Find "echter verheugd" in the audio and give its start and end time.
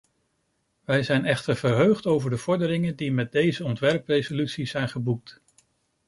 1.25-2.05